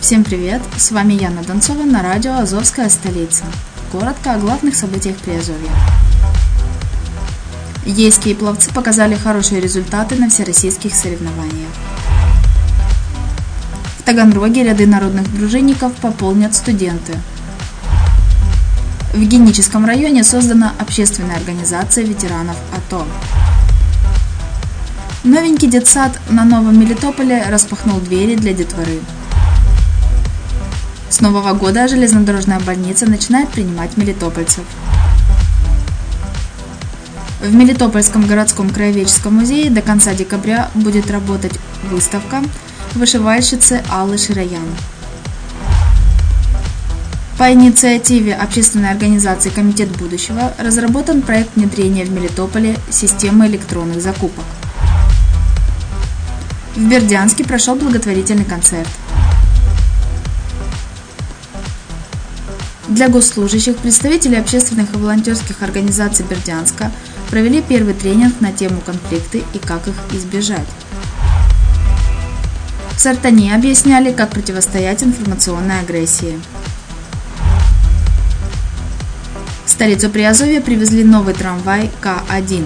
Всем 0.00 0.24
привет! 0.24 0.62
С 0.78 0.92
вами 0.92 1.12
Яна 1.12 1.42
Донцова 1.42 1.84
на 1.84 2.02
радио 2.02 2.32
«Азовская 2.38 2.88
столица». 2.88 3.44
Коротко 3.92 4.32
о 4.32 4.38
главных 4.38 4.74
событиях 4.74 5.16
Приазовья. 5.18 5.70
Ейские 7.84 8.34
пловцы 8.34 8.72
показали 8.72 9.14
хорошие 9.14 9.60
результаты 9.60 10.16
на 10.16 10.30
всероссийских 10.30 10.94
соревнованиях. 10.94 11.68
В 13.98 14.02
Таганроге 14.02 14.64
ряды 14.64 14.86
народных 14.86 15.32
дружинников 15.36 15.92
пополнят 15.96 16.54
студенты. 16.54 17.12
В 19.12 19.22
Геническом 19.22 19.84
районе 19.84 20.24
создана 20.24 20.72
общественная 20.78 21.36
организация 21.36 22.04
ветеранов 22.04 22.56
АТО. 22.74 23.06
Новенький 25.24 25.68
детсад 25.68 26.18
на 26.30 26.46
Новом 26.46 26.80
Мелитополе 26.80 27.44
распахнул 27.50 28.00
двери 28.00 28.34
для 28.34 28.54
детворы. 28.54 29.00
С 31.10 31.20
нового 31.20 31.54
года 31.54 31.88
железнодорожная 31.88 32.60
больница 32.60 33.04
начинает 33.04 33.48
принимать 33.48 33.96
мелитопольцев. 33.96 34.64
В 37.40 37.52
Мелитопольском 37.52 38.26
городском 38.26 38.70
краеведческом 38.70 39.34
музее 39.34 39.70
до 39.70 39.82
конца 39.82 40.14
декабря 40.14 40.70
будет 40.74 41.10
работать 41.10 41.52
выставка 41.90 42.42
вышивальщицы 42.94 43.82
Аллы 43.90 44.18
Широян. 44.18 44.62
По 47.38 47.52
инициативе 47.52 48.34
общественной 48.34 48.90
организации 48.90 49.50
«Комитет 49.50 49.88
будущего» 49.88 50.52
разработан 50.58 51.22
проект 51.22 51.56
внедрения 51.56 52.04
в 52.04 52.12
Мелитополе 52.12 52.76
системы 52.88 53.48
электронных 53.48 54.00
закупок. 54.00 54.44
В 56.76 56.88
Бердянске 56.88 57.42
прошел 57.42 57.74
благотворительный 57.74 58.44
концерт– 58.44 58.88
Для 62.90 63.08
госслужащих 63.08 63.76
представители 63.76 64.34
общественных 64.34 64.92
и 64.92 64.96
волонтерских 64.96 65.62
организаций 65.62 66.26
Бердянска 66.28 66.90
провели 67.30 67.62
первый 67.62 67.94
тренинг 67.94 68.40
на 68.40 68.52
тему 68.52 68.80
конфликты 68.84 69.44
и 69.54 69.58
как 69.58 69.86
их 69.86 69.94
избежать. 70.12 70.66
В 72.96 73.00
Сартане 73.00 73.54
объясняли, 73.54 74.12
как 74.12 74.30
противостоять 74.30 75.04
информационной 75.04 75.78
агрессии. 75.78 76.40
В 79.64 79.70
столицу 79.70 80.10
Приазовья 80.10 80.60
привезли 80.60 81.04
новый 81.04 81.34
трамвай 81.34 81.92
К1. 82.02 82.64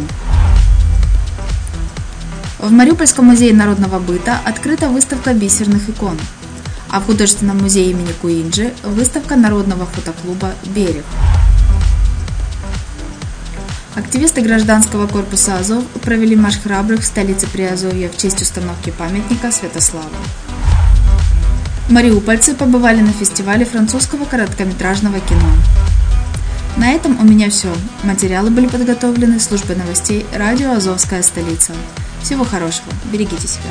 В 2.61 2.73
Мариупольском 2.73 3.27
музее 3.27 3.53
народного 3.53 3.99
быта 3.99 4.39
открыта 4.43 4.89
выставка 4.89 5.35
бисерных 5.35 5.91
икон– 5.91 6.19
а 6.95 7.01
в 7.01 7.07
художественном 7.07 7.59
музее 7.59 7.91
имени 7.91 8.13
Куинджи 8.23 8.73
выставка 8.85 9.35
народного 9.35 9.85
фотоклуба 9.85 10.53
«Берег». 10.77 11.05
Активисты 13.97 14.43
гражданского 14.43 15.09
корпуса 15.09 15.59
Азов 15.59 15.85
провели 16.03 16.37
марш 16.37 16.61
храбрых 16.61 17.01
в 17.01 17.05
столице 17.05 17.49
Приазовья 17.49 18.09
в 18.09 18.17
честь 18.17 18.41
установки 18.41 18.91
памятника 18.97 19.51
Святославу. 19.51 20.07
Мариупольцы 21.89 22.55
побывали 22.55 23.01
на 23.01 23.11
фестивале 23.11 23.65
французского 23.65 24.25
короткометражного 24.25 25.19
кино. 25.19 25.51
На 26.77 26.93
этом 26.93 27.19
у 27.21 27.25
меня 27.25 27.51
все. 27.51 27.75
Материалы 28.05 28.51
были 28.51 28.69
подготовлены 28.69 29.41
службой 29.41 29.75
новостей 29.75 30.25
радио 30.33 30.71
«Азовская 30.71 31.25
столица». 31.25 31.73
Всего 32.23 32.45
хорошего. 32.45 32.87
Берегите 33.13 33.49
себя. 33.49 33.71